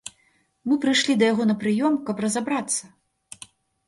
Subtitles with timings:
[0.69, 2.83] Мы прыйшлі да яго на прыём, каб разабрацца.